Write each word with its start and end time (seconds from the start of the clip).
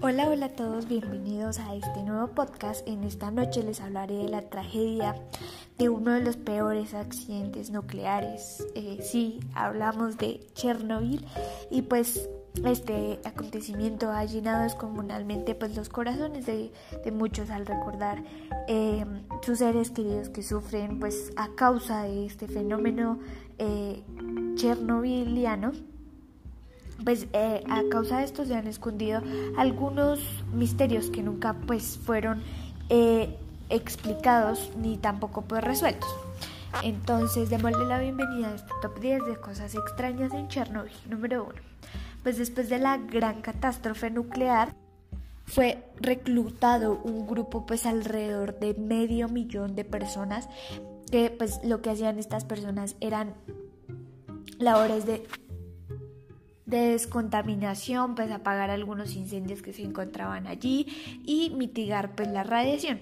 Hola, 0.00 0.28
hola 0.28 0.46
a 0.46 0.48
todos, 0.50 0.86
bienvenidos 0.86 1.58
a 1.58 1.74
este 1.74 2.04
nuevo 2.04 2.28
podcast. 2.28 2.86
En 2.86 3.02
esta 3.02 3.32
noche 3.32 3.64
les 3.64 3.80
hablaré 3.80 4.14
de 4.14 4.28
la 4.28 4.42
tragedia 4.42 5.16
de 5.76 5.88
uno 5.88 6.12
de 6.12 6.20
los 6.20 6.36
peores 6.36 6.94
accidentes 6.94 7.70
nucleares. 7.70 8.64
Eh, 8.76 9.00
sí, 9.02 9.40
hablamos 9.54 10.16
de 10.16 10.46
Chernobyl 10.54 11.26
y 11.68 11.82
pues 11.82 12.28
este 12.64 13.18
acontecimiento 13.24 14.12
ha 14.12 14.24
llenado 14.24 14.62
descomunalmente 14.62 15.56
pues 15.56 15.74
los 15.74 15.88
corazones 15.88 16.46
de, 16.46 16.70
muchos 17.10 17.50
al 17.50 17.66
recordar 17.66 18.22
eh, 18.68 19.04
sus 19.42 19.58
seres 19.58 19.90
queridos 19.90 20.28
que 20.28 20.44
sufren 20.44 21.00
pues 21.00 21.32
a 21.34 21.48
causa 21.56 22.04
de 22.04 22.24
este 22.24 22.46
fenómeno 22.46 23.18
eh, 23.58 24.04
pues 27.04 27.26
eh, 27.32 27.62
a 27.68 27.82
causa 27.90 28.18
de 28.18 28.24
esto 28.24 28.44
se 28.44 28.54
han 28.54 28.66
escondido 28.66 29.22
algunos 29.56 30.20
misterios 30.52 31.10
que 31.10 31.22
nunca 31.22 31.54
pues 31.66 31.98
fueron 32.04 32.42
eh, 32.88 33.36
explicados 33.70 34.70
ni 34.76 34.96
tampoco 34.96 35.42
pues 35.42 35.62
resueltos. 35.62 36.08
Entonces, 36.82 37.48
démosle 37.48 37.86
la 37.86 37.98
bienvenida 37.98 38.48
a 38.48 38.54
este 38.54 38.72
top 38.82 39.00
10 39.00 39.26
de 39.26 39.36
cosas 39.36 39.74
extrañas 39.74 40.32
en 40.34 40.48
Chernobyl. 40.48 40.92
Número 41.08 41.44
1. 41.44 41.54
Pues 42.22 42.36
después 42.36 42.68
de 42.68 42.78
la 42.78 42.98
gran 42.98 43.40
catástrofe 43.40 44.10
nuclear, 44.10 44.74
fue 45.46 45.82
reclutado 45.98 47.00
un 47.02 47.26
grupo 47.26 47.64
pues 47.64 47.86
alrededor 47.86 48.58
de 48.58 48.74
medio 48.74 49.28
millón 49.28 49.74
de 49.74 49.84
personas 49.84 50.46
que 51.10 51.30
pues 51.30 51.60
lo 51.64 51.80
que 51.80 51.90
hacían 51.90 52.18
estas 52.18 52.44
personas 52.44 52.96
eran 53.00 53.32
labores 54.58 55.06
de 55.06 55.26
de 56.68 56.90
descontaminación, 56.90 58.14
pues 58.14 58.30
apagar 58.30 58.70
algunos 58.70 59.14
incendios 59.16 59.62
que 59.62 59.72
se 59.72 59.82
encontraban 59.82 60.46
allí 60.46 60.86
y 61.24 61.50
mitigar 61.50 62.14
pues 62.14 62.28
la 62.28 62.44
radiación 62.44 63.00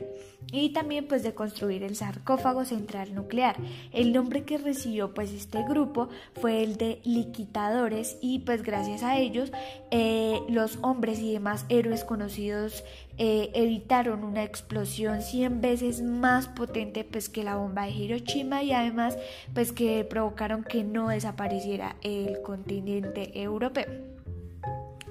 y 0.52 0.70
también 0.70 1.06
pues 1.06 1.22
de 1.22 1.34
construir 1.34 1.82
el 1.82 1.96
sarcófago 1.96 2.64
central 2.64 3.14
nuclear. 3.14 3.56
El 3.92 4.12
nombre 4.12 4.44
que 4.44 4.58
recibió 4.58 5.14
pues 5.14 5.32
este 5.32 5.62
grupo 5.64 6.08
fue 6.40 6.62
el 6.62 6.76
de 6.76 7.00
liquidadores 7.04 8.16
y 8.20 8.40
pues 8.40 8.62
gracias 8.62 9.02
a 9.02 9.18
ellos 9.18 9.52
eh, 9.90 10.40
los 10.48 10.78
hombres 10.82 11.18
y 11.20 11.32
demás 11.32 11.66
héroes 11.68 12.04
conocidos 12.04 12.84
eh, 13.18 13.50
evitaron 13.54 14.24
una 14.24 14.44
explosión 14.44 15.22
100 15.22 15.60
veces 15.60 16.02
más 16.02 16.48
potente 16.48 17.04
pues 17.04 17.28
que 17.28 17.44
la 17.44 17.56
bomba 17.56 17.84
de 17.84 17.92
Hiroshima 17.92 18.62
y 18.62 18.72
además 18.72 19.16
pues 19.54 19.72
que 19.72 20.04
provocaron 20.04 20.64
que 20.64 20.84
no 20.84 21.08
desapareciera 21.08 21.96
el 22.02 22.42
continente 22.42 23.40
europeo. 23.40 24.15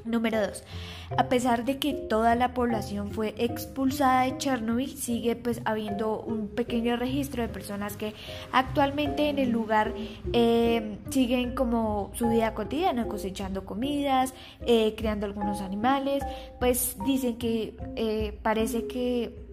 Número 0.05 0.39
2. 0.39 0.63
A 1.17 1.29
pesar 1.29 1.65
de 1.65 1.77
que 1.77 1.93
toda 1.93 2.35
la 2.35 2.53
población 2.53 3.11
fue 3.11 3.33
expulsada 3.37 4.23
de 4.23 4.37
Chernobyl, 4.37 4.95
sigue 4.95 5.35
pues 5.35 5.61
habiendo 5.65 6.21
un 6.21 6.47
pequeño 6.47 6.95
registro 6.95 7.41
de 7.41 7.49
personas 7.49 7.97
que 7.97 8.13
actualmente 8.51 9.29
en 9.29 9.39
el 9.39 9.49
lugar 9.49 9.93
eh, 10.33 10.99
siguen 11.09 11.55
como 11.55 12.11
su 12.13 12.29
vida 12.29 12.53
cotidiana, 12.53 13.07
cosechando 13.07 13.65
comidas, 13.65 14.33
eh, 14.65 14.93
creando 14.95 15.25
algunos 15.25 15.61
animales, 15.61 16.23
pues 16.59 16.97
dicen 17.05 17.37
que 17.37 17.75
eh, 17.95 18.37
parece 18.41 18.87
que 18.87 19.45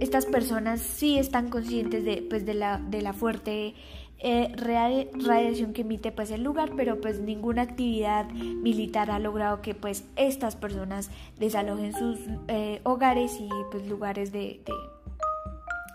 estas 0.00 0.26
personas 0.26 0.80
sí 0.80 1.18
están 1.18 1.50
conscientes 1.50 2.04
de, 2.04 2.26
pues, 2.28 2.44
de, 2.44 2.54
la, 2.54 2.78
de 2.78 3.00
la 3.00 3.12
fuerte 3.12 3.74
eh, 4.18 4.52
radiación 4.56 5.72
que 5.72 5.82
emite 5.82 6.12
pues 6.12 6.30
el 6.30 6.42
lugar, 6.42 6.72
pero 6.76 7.00
pues 7.00 7.20
ninguna 7.20 7.62
actividad 7.62 8.30
militar 8.30 9.10
ha 9.10 9.18
logrado 9.18 9.60
que 9.60 9.74
pues 9.74 10.04
estas 10.16 10.56
personas 10.56 11.10
desalojen 11.38 11.92
sus 11.92 12.18
eh, 12.48 12.80
hogares 12.84 13.36
y 13.38 13.48
pues 13.70 13.86
lugares 13.86 14.32
de, 14.32 14.62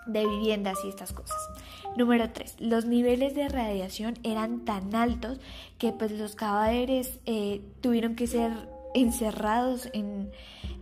de, 0.06 0.26
viviendas 0.28 0.78
y 0.84 0.90
estas 0.90 1.12
cosas. 1.14 1.38
Número 1.98 2.30
3. 2.30 2.58
Los 2.60 2.86
niveles 2.86 3.34
de 3.36 3.50
radiación 3.50 4.16
eran 4.24 4.64
tan 4.66 4.94
altos 4.94 5.40
que 5.78 5.92
pues 5.92 6.12
los 6.12 6.36
cadáveres 6.36 7.20
eh, 7.26 7.62
tuvieron 7.82 8.16
que 8.16 8.28
ser 8.28 8.52
encerrados 8.94 9.90
en, 9.94 10.30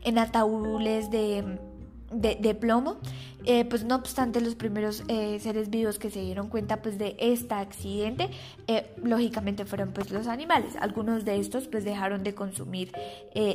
en 0.03 0.17
ataúdes 0.17 1.11
de 1.11 1.59
de, 2.11 2.55
plomo. 2.55 2.97
Eh, 3.49 3.63
pues 3.63 3.85
no 3.85 3.95
obstante 3.95 4.41
los 4.41 4.55
primeros 4.55 5.03
eh, 5.07 5.39
seres 5.39 5.69
vivos 5.69 5.99
que 5.99 6.09
se 6.09 6.19
dieron 6.19 6.49
cuenta 6.49 6.81
pues 6.81 6.97
de 6.97 7.15
este 7.17 7.53
accidente 7.53 8.29
eh, 8.67 8.93
lógicamente 9.01 9.63
fueron 9.65 9.93
pues 9.93 10.11
los 10.11 10.27
animales. 10.27 10.75
Algunos 10.81 11.23
de 11.23 11.39
estos 11.39 11.67
pues 11.67 11.85
dejaron 11.85 12.23
de 12.23 12.35
consumir 12.35 12.91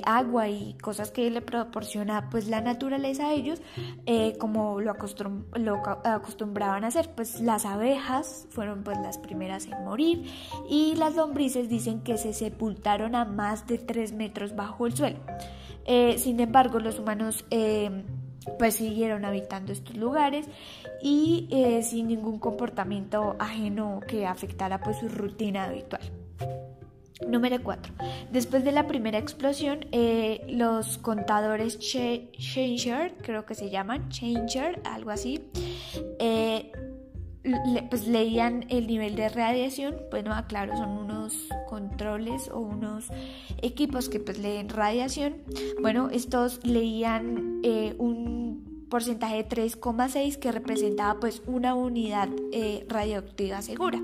agua 0.05 0.49
y 0.49 0.75
cosas 0.81 1.11
que 1.11 1.31
le 1.31 1.43
proporciona 1.43 2.31
pues 2.31 2.49
la 2.49 2.63
naturaleza 2.63 3.29
a 3.29 3.35
ellos 3.35 3.61
como 4.39 4.81
lo, 4.81 4.95
lo 5.57 5.83
acostumbraban 6.05 6.85
a 6.85 6.87
hacer. 6.87 7.11
Pues 7.15 7.41
las 7.41 7.67
abejas 7.67 8.47
fueron 8.51 8.85
pues 8.85 8.97
las 9.03 9.19
primeras 9.19 9.67
en 9.67 9.85
morir 9.85 10.25
y 10.71 10.95
las 10.95 11.17
lombrices 11.17 11.69
dicen 11.69 12.01
que 12.01 12.17
se 12.17 12.33
sepultaron 12.33 13.15
a 13.15 13.27
más 13.27 13.67
de 13.67 13.77
3 13.77 14.13
metros 14.13 14.57
bajo 14.57 14.87
el 14.87 14.97
suelo. 14.97 15.19
Sin 16.17 16.41
embargo 16.41 16.79
los 16.79 16.99
humanos 16.99 17.45
pues 18.59 18.75
siguieron 18.77 19.25
habitando 19.25 19.73
estos 19.73 19.97
lugares 19.97 20.47
y 21.03 21.49
eh, 21.51 21.83
sin 21.83 22.09
ningún 22.09 22.39
comportamiento 22.39 23.37
ajeno 23.39 24.01
que 24.07 24.27
afectara 24.27 24.81
pues 24.81 24.99
su 24.99 25.09
rutina 25.09 25.65
habitual. 25.65 26.03
Número 27.29 27.63
4. 27.63 27.95
Después 28.31 28.65
de 28.65 28.73
la 28.73 28.87
primera 28.87 29.19
explosión, 29.19 29.87
eh, 29.93 30.45
los 30.49 30.99
contadores 30.99 31.79
Changer, 31.79 33.15
creo 33.23 33.47
que 33.47 33.55
se 33.55 33.71
llaman, 33.71 34.09
Changer, 34.09 34.81
algo 34.85 35.11
así, 35.11 35.41
eh, 36.19 36.73
pues 37.91 38.07
leían 38.07 38.67
el 38.69 38.87
nivel 38.87 39.17
de 39.17 39.29
radiación, 39.29 39.97
bueno, 40.11 40.33
aclaro, 40.33 40.77
son 40.77 40.91
unos 40.91 41.49
controles 41.73 42.51
o 42.53 42.59
unos 42.59 43.07
equipos 43.63 44.11
que 44.11 44.21
pues 44.21 44.39
leen 44.39 44.69
radiación. 44.69 45.39
Bueno, 45.81 46.11
estos 46.13 46.61
leían 46.67 47.61
eh, 47.63 47.95
un 47.97 48.42
porcentaje 48.93 49.37
de 49.37 49.49
3,6 49.49 50.37
que 50.39 50.53
representaba 50.53 51.19
pues 51.19 51.41
una 51.47 51.75
unidad 51.75 52.29
eh, 52.53 52.85
radioactiva 52.91 53.63
segura 53.63 53.99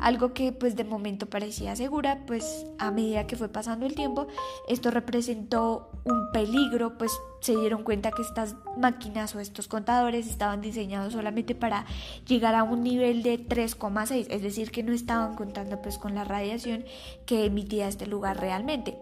algo 0.00 0.32
que 0.32 0.52
pues 0.52 0.76
de 0.76 0.84
momento 0.84 1.26
parecía 1.26 1.74
segura, 1.74 2.22
pues 2.26 2.66
a 2.78 2.90
medida 2.90 3.26
que 3.26 3.36
fue 3.36 3.48
pasando 3.48 3.86
el 3.86 3.94
tiempo, 3.94 4.28
esto 4.68 4.90
representó 4.90 5.90
un 6.04 6.30
peligro, 6.32 6.96
pues 6.98 7.10
se 7.40 7.56
dieron 7.56 7.82
cuenta 7.82 8.10
que 8.10 8.22
estas 8.22 8.54
máquinas 8.76 9.34
o 9.34 9.40
estos 9.40 9.66
contadores 9.66 10.28
estaban 10.28 10.60
diseñados 10.60 11.14
solamente 11.14 11.54
para 11.54 11.84
llegar 12.26 12.54
a 12.54 12.62
un 12.62 12.82
nivel 12.82 13.22
de 13.22 13.44
3,6, 13.44 14.26
es 14.30 14.42
decir, 14.42 14.70
que 14.70 14.82
no 14.82 14.92
estaban 14.92 15.34
contando 15.34 15.82
pues 15.82 15.98
con 15.98 16.14
la 16.14 16.22
radiación 16.22 16.84
que 17.26 17.46
emitía 17.46 17.88
este 17.88 18.06
lugar 18.06 18.38
realmente. 18.38 18.98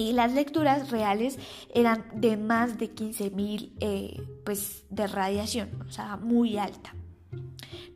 Y 0.00 0.14
las 0.14 0.32
lecturas 0.32 0.90
reales 0.90 1.38
eran 1.74 2.06
de 2.14 2.38
más 2.38 2.78
de 2.78 2.94
15.000 2.94 3.72
eh, 3.80 4.22
pues 4.46 4.86
de 4.88 5.06
radiación, 5.06 5.68
o 5.86 5.92
sea, 5.92 6.16
muy 6.16 6.56
alta. 6.56 6.94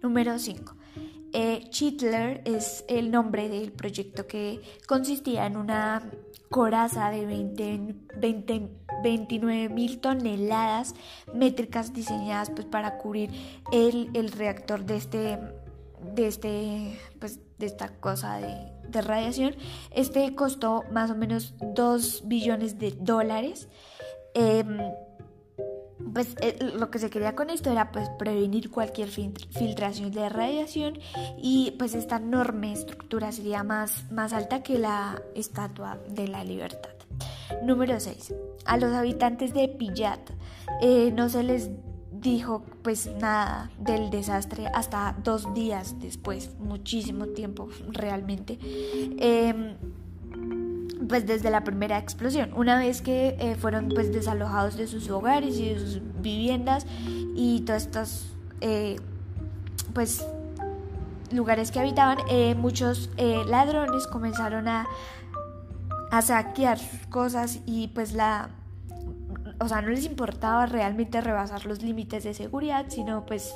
Número 0.03 0.39
5. 0.39 0.77
Eh, 1.33 1.71
es 2.45 2.85
el 2.89 3.11
nombre 3.11 3.49
del 3.49 3.73
proyecto 3.73 4.27
que 4.27 4.61
consistía 4.87 5.47
en 5.47 5.57
una 5.57 6.11
coraza 6.51 7.09
de 7.09 7.25
20, 7.25 7.97
29 9.03 9.69
mil 9.71 9.99
toneladas 10.01 10.95
métricas 11.33 11.95
diseñadas 11.95 12.51
pues, 12.51 12.67
para 12.67 12.99
cubrir 12.99 13.31
el, 13.73 14.31
reactor 14.31 14.85
de 14.85 14.97
este 14.97 15.39
de 16.15 16.27
este 16.27 16.99
pues 17.19 17.41
de 17.59 17.65
esta 17.65 17.89
cosa 17.89 18.37
de, 18.37 18.74
radiación 19.01 19.57
este 19.91 20.35
costó 20.35 20.85
más 20.93 21.11
o 21.11 21.15
menos 21.15 21.55
2 21.61 22.23
billones 22.27 22.79
de 22.79 22.93
dólares 22.93 23.69
em, 24.35 24.79
pues 26.13 26.37
eh, 26.41 26.57
lo 26.61 26.91
que 26.91 26.99
se 26.99 27.11
quería 27.11 27.35
con 27.35 27.51
esto 27.51 27.71
era 27.71 27.91
pues 27.91 28.09
prevenir 28.19 28.71
cualquier 28.71 29.09
filtración 29.09 30.11
de 30.13 30.29
radiación 30.29 30.99
y 31.37 31.73
pues 31.79 31.95
esta 31.95 32.17
enorme 32.17 32.73
estructura 32.73 33.33
sería 33.33 33.63
más, 33.63 34.11
más 34.11 34.33
alta 34.33 34.63
que 34.63 34.79
la 34.79 35.21
estatua 35.35 35.99
de 36.09 36.29
la 36.29 36.45
libertad. 36.45 36.91
Número 37.63 37.99
6. 38.01 38.35
A 38.65 38.77
los 38.77 38.93
habitantes 38.93 39.55
de 39.55 39.69
Pillat 39.69 40.31
eh, 40.81 41.13
no 41.13 41.29
se 41.29 41.43
les 41.43 41.71
dijo 42.25 42.65
pues 42.83 43.07
nada 43.21 43.71
del 43.79 44.11
desastre 44.11 44.67
hasta 44.75 45.15
dos 45.23 45.53
días 45.55 46.01
después, 46.01 46.51
muchísimo 46.59 47.27
tiempo 47.27 47.69
realmente. 47.93 48.59
Em, 49.19 49.77
pues 51.07 51.27
desde 51.27 51.51
la 51.51 51.63
primera 51.65 51.99
explosión. 51.99 52.53
Una 52.57 52.79
vez 52.79 53.03
que 53.03 53.37
eh, 53.39 53.57
fueron 53.57 53.91
pues 53.91 54.11
desalojados 54.11 54.77
de 54.79 54.87
sus 54.87 55.11
hogares 55.11 55.59
y 55.59 55.75
de 55.75 55.79
sus 55.79 56.01
viviendas 56.23 56.87
y 57.37 57.61
todos 57.61 57.83
estos 57.83 58.37
eh, 58.63 58.97
pues 59.93 60.27
lugares 61.31 61.71
que 61.71 61.79
habitaban, 61.79 62.19
eh, 62.31 62.55
muchos 62.55 63.11
ladrones 63.19 64.07
comenzaron 64.07 64.67
a, 64.67 64.87
a 66.11 66.23
saquear 66.23 66.79
cosas 67.11 67.61
y 67.67 67.89
pues 67.89 68.15
la 68.15 68.49
o 69.61 69.69
sea, 69.69 69.83
no 69.83 69.89
les 69.89 70.05
importaba 70.05 70.67
realmente 70.67 71.21
rebasar 71.21 71.67
los 71.67 71.83
límites 71.83 72.25
de 72.25 72.35
seguridad, 72.35 72.87
sino 72.89 73.25
pues 73.27 73.55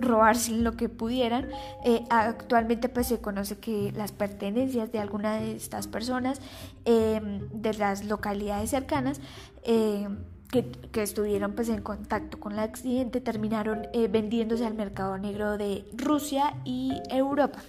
robarse 0.00 0.52
lo 0.52 0.72
que 0.72 0.88
pudieran. 0.88 1.48
Eh, 1.84 2.04
actualmente 2.10 2.88
pues 2.88 3.06
se 3.06 3.20
conoce 3.20 3.58
que 3.58 3.92
las 3.92 4.12
pertenencias 4.12 4.90
de 4.92 4.98
alguna 4.98 5.36
de 5.36 5.56
estas 5.56 5.86
personas 5.86 6.40
em, 6.84 7.48
de 7.50 7.74
las 7.74 8.04
localidades 8.04 8.70
cercanas 8.70 9.20
em, 9.62 10.18
que, 10.50 11.02
estuvieron 11.02 11.52
pues 11.52 11.68
en 11.68 11.80
contacto 11.82 12.40
con 12.40 12.52
el 12.52 12.58
accidente 12.58 13.20
terminaron 13.20 13.86
eh, 13.92 14.08
vendiéndose 14.08 14.66
al 14.66 14.74
mercado 14.74 15.16
negro 15.16 15.56
de 15.56 15.84
Rusia 15.96 16.54
y 16.64 16.92
Europa. 17.08 17.60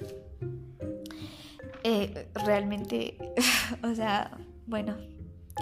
Eh, 1.83 2.27
realmente, 2.45 3.17
o 3.83 3.93
sea, 3.95 4.31
bueno, 4.67 4.95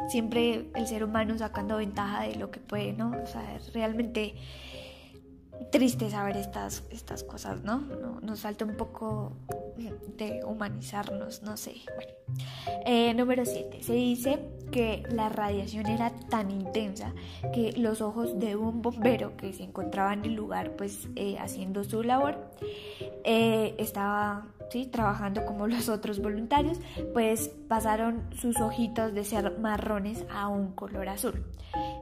siempre 0.09 0.69
el 0.75 0.87
ser 0.87 1.03
humano 1.03 1.37
sacando 1.37 1.77
ventaja 1.77 2.23
de 2.23 2.35
lo 2.35 2.51
que 2.51 2.59
puede, 2.59 2.93
¿no? 2.93 3.11
O 3.11 3.27
sea, 3.27 3.59
realmente 3.73 4.35
triste 5.71 6.09
saber 6.09 6.37
estas, 6.37 6.83
estas 6.89 7.23
cosas, 7.23 7.63
¿no? 7.63 7.79
Nos 8.21 8.41
falta 8.41 8.65
un 8.65 8.75
poco 8.75 9.33
de 10.17 10.41
humanizarnos, 10.43 11.43
no 11.43 11.57
sé. 11.57 11.75
Bueno. 11.95 12.19
Eh, 12.85 13.13
número 13.13 13.45
7. 13.45 13.83
Se 13.83 13.93
dice 13.93 14.39
que 14.71 15.03
la 15.11 15.29
radiación 15.29 15.87
era 15.87 16.11
tan 16.29 16.51
intensa 16.51 17.13
que 17.53 17.73
los 17.73 18.01
ojos 18.01 18.39
de 18.39 18.55
un 18.55 18.81
bombero 18.81 19.35
que 19.35 19.53
se 19.53 19.63
encontraba 19.63 20.13
en 20.13 20.25
el 20.25 20.33
lugar 20.33 20.75
pues 20.75 21.07
eh, 21.15 21.37
haciendo 21.39 21.83
su 21.83 22.03
labor 22.03 22.37
eh, 23.23 23.73
estaba 23.79 24.47
¿sí? 24.69 24.85
trabajando 24.85 25.43
como 25.45 25.67
los 25.67 25.89
otros 25.89 26.21
voluntarios 26.21 26.79
pues 27.13 27.49
pasaron 27.67 28.29
sus 28.35 28.59
ojitos 28.61 29.13
de 29.13 29.23
ser 29.25 29.57
marrones 29.57 30.23
a 30.31 30.47
un 30.47 30.71
color 30.73 31.09
azul 31.09 31.43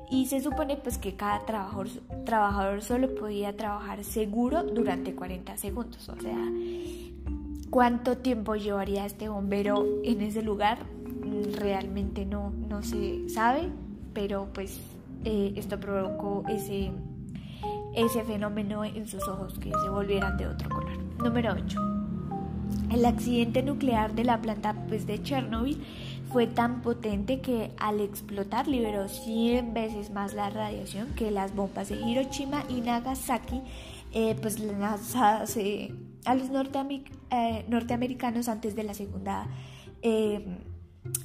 y 0.10 0.28
se 0.28 0.42
supone 0.42 0.78
pues 0.78 0.98
que 0.98 1.16
cada 1.16 1.46
trabajador, 1.46 1.88
trabajador 2.26 2.82
solo 2.82 3.14
podía 3.16 3.56
trabajar 3.56 4.04
seguro 4.04 4.64
durante 4.64 5.14
40 5.14 5.58
segundos. 5.58 6.08
O 6.10 6.20
sea, 6.20 6.38
¿cuánto 7.70 8.18
tiempo 8.18 8.56
llevaría 8.56 9.06
este 9.06 9.28
bombero 9.28 9.86
en 10.04 10.22
ese 10.22 10.42
lugar? 10.42 10.80
Realmente 11.58 12.26
no, 12.26 12.52
no 12.52 12.84
se 12.84 13.28
sabe, 13.28 13.70
pero 14.14 14.48
pues 14.54 14.80
eh, 15.26 15.54
esto 15.58 15.80
provocó 15.80 16.44
ese, 16.48 16.92
ese 17.94 18.24
fenómeno 18.24 18.86
en 18.86 19.08
sus 19.08 19.28
ojos 19.28 19.60
que 19.60 19.72
se 19.72 19.90
volvieran 19.90 20.38
de 20.38 20.48
otro 20.48 20.70
color. 20.70 20.98
Número 21.22 21.54
8. 21.54 21.80
El 22.92 23.06
accidente 23.06 23.62
nuclear 23.64 24.16
de 24.16 24.24
la 24.24 24.42
planta 24.42 24.74
pues, 24.88 25.06
de 25.06 25.22
Chernobyl 25.22 25.84
fue 26.32 26.48
tan 26.48 26.82
potente 26.82 27.42
que 27.42 27.72
al 27.78 28.02
explotar 28.02 28.68
liberó 28.68 29.08
100 29.08 29.74
veces 29.74 30.12
más 30.12 30.34
la 30.34 30.50
radiación 30.50 31.14
que 31.16 31.32
las 31.32 31.56
bombas 31.56 31.90
de 31.90 31.96
Hiroshima 31.96 32.64
y 32.70 32.82
Nagasaki, 32.82 33.62
eh, 34.14 34.36
pues 34.42 34.60
lanzadas 34.60 35.56
eh, 35.58 35.94
a 36.26 36.36
los 36.36 36.50
eh, 36.50 37.66
norteamericanos 37.68 38.48
antes 38.50 38.76
de 38.76 38.84
la 38.84 38.94
segunda, 38.94 39.48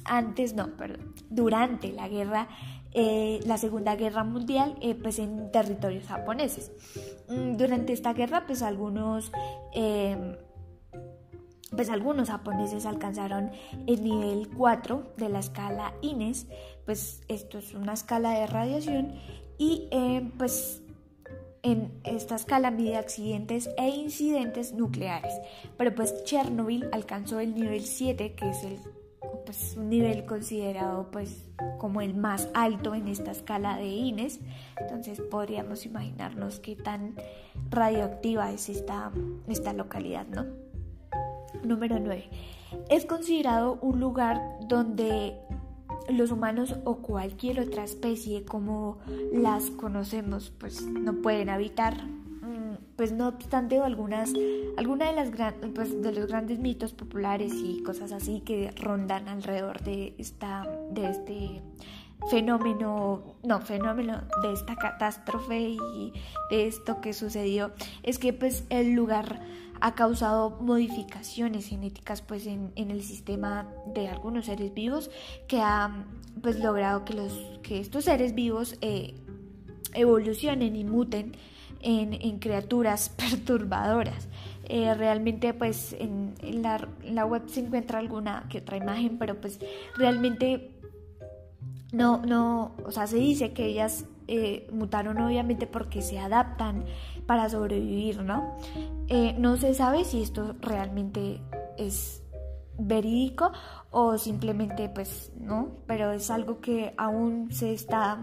antes 0.05 0.53
no, 0.53 0.67
perdón, 0.77 1.13
durante 1.29 1.91
la 1.91 2.07
guerra, 2.07 2.47
la 2.93 3.57
segunda 3.57 3.95
guerra 3.95 4.23
mundial, 4.23 4.75
pues 5.01 5.19
en 5.19 5.51
territorios 5.51 6.05
japoneses. 6.05 6.71
Mm, 7.29 7.57
durante 7.57 7.93
esta 7.93 8.13
guerra, 8.13 8.45
pues 8.45 8.61
algunos 8.61 9.31
pues 11.75 11.89
algunos 11.89 12.29
japoneses 12.29 12.85
alcanzaron 12.85 13.51
el 13.87 14.03
nivel 14.03 14.49
4 14.55 15.13
de 15.17 15.29
la 15.29 15.39
escala 15.39 15.93
INES, 16.01 16.47
pues 16.85 17.21
esto 17.27 17.57
es 17.57 17.73
una 17.73 17.93
escala 17.93 18.31
de 18.31 18.47
radiación 18.47 19.13
y 19.57 19.87
eh, 19.91 20.31
pues 20.37 20.81
en 21.63 21.93
esta 22.03 22.35
escala 22.35 22.71
mide 22.71 22.97
accidentes 22.97 23.69
e 23.77 23.87
incidentes 23.87 24.73
nucleares, 24.73 25.33
pero 25.77 25.95
pues 25.95 26.23
Chernobyl 26.25 26.89
alcanzó 26.91 27.39
el 27.39 27.55
nivel 27.55 27.81
7, 27.81 28.33
que 28.35 28.49
es 28.49 28.63
el 28.63 28.79
pues, 29.45 29.75
un 29.77 29.89
nivel 29.89 30.25
considerado 30.25 31.09
pues 31.11 31.45
como 31.77 32.01
el 32.01 32.15
más 32.15 32.49
alto 32.53 32.95
en 32.95 33.07
esta 33.07 33.31
escala 33.31 33.77
de 33.77 33.87
INES, 33.87 34.39
entonces 34.79 35.21
podríamos 35.21 35.85
imaginarnos 35.85 36.59
qué 36.59 36.75
tan 36.75 37.15
radioactiva 37.69 38.51
es 38.51 38.69
esta, 38.69 39.11
esta 39.47 39.73
localidad, 39.73 40.27
¿no? 40.27 40.62
Número 41.63 41.99
9. 41.99 42.29
Es 42.89 43.05
considerado 43.05 43.77
un 43.81 43.99
lugar 43.99 44.41
donde 44.67 45.35
los 46.09 46.31
humanos 46.31 46.75
o 46.83 46.97
cualquier 46.97 47.59
otra 47.59 47.83
especie 47.83 48.43
como 48.43 48.97
las 49.31 49.69
conocemos 49.71 50.51
pues 50.57 50.81
no 50.85 51.21
pueden 51.21 51.49
habitar 51.49 52.03
mm, 52.03 52.95
pues 52.97 53.13
no 53.13 53.29
obstante 53.29 53.79
algunas 53.79 54.33
algunas 54.75 55.09
de 55.09 55.15
las 55.15 55.31
pues, 55.73 56.01
de 56.01 56.11
los 56.11 56.27
grandes 56.27 56.59
mitos 56.59 56.93
populares 56.93 57.53
y 57.55 57.81
cosas 57.83 58.11
así 58.11 58.41
que 58.41 58.71
rondan 58.71 59.29
alrededor 59.29 59.81
de 59.81 60.13
esta 60.17 60.67
de 60.91 61.09
este 61.09 61.61
fenómeno 62.29 63.35
no 63.43 63.61
fenómeno 63.61 64.21
de 64.41 64.53
esta 64.53 64.75
catástrofe 64.75 65.59
y 65.59 66.13
de 66.49 66.67
esto 66.67 67.01
que 67.01 67.13
sucedió 67.13 67.71
es 68.03 68.19
que 68.19 68.33
pues 68.33 68.65
el 68.69 68.93
lugar 68.93 69.41
ha 69.81 69.95
causado 69.95 70.51
modificaciones 70.61 71.67
genéticas 71.67 72.21
pues 72.21 72.47
en, 72.47 72.71
el 72.75 73.03
sistema 73.03 73.67
de 73.93 74.07
algunos 74.07 74.45
seres 74.45 74.73
vivos 74.73 75.11
que 75.47 75.59
ha 75.59 76.05
pues 76.41 76.59
logrado 76.59 77.03
que, 77.03 77.13
los, 77.13 77.33
que 77.63 77.79
estos 77.79 78.05
seres 78.05 78.33
vivos 78.33 78.77
eh, 78.81 79.15
evolucionen 79.93 80.75
y 80.75 80.85
muten 80.85 81.35
en, 81.81 82.39
criaturas 82.39 83.09
perturbadoras. 83.17 84.29
Eh, 84.65 84.93
realmente 84.93 85.53
pues 85.53 85.93
en, 85.99 86.35
la, 86.41 86.87
en, 87.03 87.15
la, 87.15 87.25
web 87.25 87.43
se 87.47 87.59
encuentra 87.59 87.99
alguna 87.99 88.45
que 88.49 88.59
otra 88.59 88.77
imagen, 88.77 89.17
pero 89.17 89.41
pues 89.41 89.59
realmente 89.97 90.72
no, 91.93 92.23
no, 92.25 92.75
o 92.85 92.91
sea, 92.91 93.05
se 93.05 93.17
dice 93.17 93.53
que 93.53 93.67
ellas 93.67 94.05
eh, 94.27 94.67
mutaron 94.71 95.21
obviamente 95.21 95.67
porque 95.67 96.01
se 96.01 96.17
adaptan 96.17 96.85
para 97.27 97.47
sobrevivir, 97.49 98.23
¿no? 98.23 98.57
Eh, 99.07 99.35
no 99.37 99.57
se 99.57 99.75
sabe 99.75 100.03
si 100.03 100.23
esto 100.23 100.55
realmente 100.59 101.39
es 101.77 102.23
verídico 102.79 103.51
o 103.91 104.17
simplemente 104.17 104.89
pues 104.89 105.31
no, 105.39 105.69
pero 105.85 106.11
es 106.11 106.31
algo 106.31 106.61
que 106.61 106.95
aún 106.97 107.51
se 107.51 107.73
está 107.73 108.19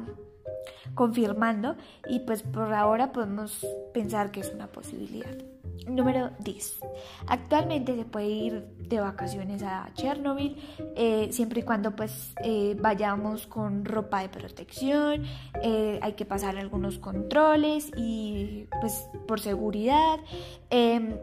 confirmando 0.94 1.76
y 2.08 2.20
pues 2.20 2.42
por 2.42 2.74
ahora 2.74 3.12
podemos 3.12 3.64
pensar 3.94 4.32
que 4.32 4.40
es 4.40 4.52
una 4.52 4.66
posibilidad. 4.66 5.49
Número 5.86 6.30
10. 6.38 6.80
Actualmente 7.26 7.96
se 7.96 8.04
puede 8.04 8.28
ir 8.28 8.66
de 8.78 9.00
vacaciones 9.00 9.62
a 9.62 9.90
Chernobyl 9.94 10.56
eh, 10.96 11.28
siempre 11.32 11.60
y 11.60 11.62
cuando 11.62 11.94
pues 11.96 12.34
eh, 12.44 12.76
vayamos 12.80 13.46
con 13.46 13.84
ropa 13.84 14.20
de 14.22 14.28
protección, 14.28 15.24
eh, 15.62 15.98
hay 16.02 16.12
que 16.14 16.24
pasar 16.24 16.56
algunos 16.58 16.98
controles 16.98 17.90
y 17.96 18.66
pues 18.80 19.08
por 19.26 19.40
seguridad. 19.40 20.18
Em, 20.70 21.16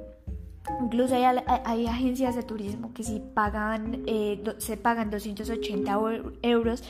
incluso 0.81 1.15
hay, 1.15 1.23
hay, 1.65 1.87
agencias 1.87 2.35
de 2.35 2.43
turismo 2.43 2.93
que 2.93 3.03
si 3.03 3.19
pagan, 3.19 4.03
se 4.57 4.77
pagan 4.77 5.09
280 5.09 5.99
euros, 6.41 6.83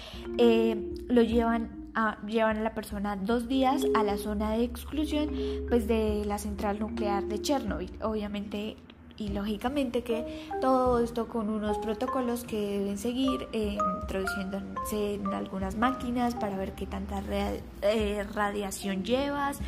lo 1.08 1.22
llevan 1.22 1.87
llevan 2.28 2.58
a 2.58 2.62
la 2.62 2.74
persona 2.74 3.16
dos 3.16 3.48
días 3.48 3.86
a 3.96 4.04
la 4.04 4.18
zona 4.18 4.52
de 4.52 4.64
exclusión 4.64 5.30
pues 5.70 5.88
de 5.88 6.24
la 6.26 6.38
central 6.38 6.80
nuclear 6.80 7.24
de 7.24 7.42
Chernobyl. 7.42 7.92
Obviamente 8.02 8.78
y 9.18 9.30
lógicamente 9.30 10.04
que 10.04 10.48
todo 10.62 11.00
esto 11.00 11.28
con 11.28 11.50
unos 11.50 11.78
protocolos 11.80 12.44
que 12.44 12.80
deben 12.80 12.98
seguir 12.98 13.48
eh, 13.52 13.78
introduciéndose 14.02 15.16
en 15.16 15.34
algunas 15.34 15.76
máquinas 15.76 16.36
para 16.36 16.56
ver 16.56 16.74
qué 16.74 16.86
tanta 16.86 17.24
eh, 17.82 18.24
radiación 18.34 19.04
llevas 19.04 19.60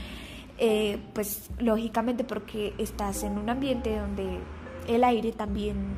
eh, 0.60 1.00
pues 1.14 1.50
lógicamente 1.58 2.24
porque 2.24 2.74
estás 2.78 3.24
en 3.24 3.38
un 3.38 3.50
ambiente 3.50 3.98
donde 3.98 4.40
el 4.88 5.04
aire 5.04 5.32
también 5.32 5.96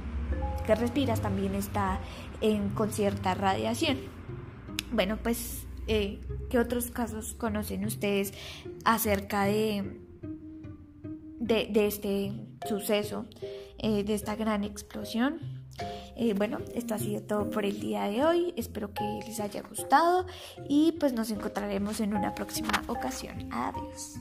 que 0.65 0.75
respiras 0.75 1.19
también 1.19 1.55
está 1.55 2.00
en, 2.39 2.69
con 2.69 2.91
cierta 2.91 3.33
radiación 3.33 3.97
bueno 4.93 5.17
pues 5.21 5.65
eh, 5.91 6.21
¿qué 6.50 6.57
otros 6.57 6.89
casos 6.89 7.33
conocen 7.33 7.83
ustedes 7.83 8.33
acerca 8.86 9.43
de, 9.43 10.00
de, 11.39 11.86
este 11.86 12.31
suceso, 12.65 13.25
eh, 13.77 14.05
de 14.05 14.13
esta 14.13 14.38
gran 14.38 14.63
explosión? 14.63 15.39
Eh, 16.15 16.33
bueno, 16.33 16.60
esto 16.75 16.93
ha 16.93 16.98
sido 16.98 17.21
todo 17.24 17.50
por 17.50 17.65
el 17.65 17.81
día 17.81 18.03
de 18.03 18.24
hoy. 18.24 18.53
Espero 18.55 18.93
que 18.93 19.03
les 19.27 19.41
haya 19.41 19.63
gustado 19.63 20.25
y 20.69 20.93
pues 20.93 21.12
nos 21.12 21.29
encontraremos 21.29 22.00
en 22.00 22.13
una 22.13 22.36
próxima 22.36 22.71
ocasión. 22.88 23.50
Adiós. 23.51 24.15